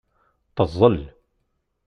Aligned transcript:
Teẓẓel. 0.55 0.99